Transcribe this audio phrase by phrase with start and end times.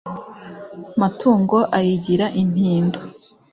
[0.99, 2.99] matungo ayigira intindo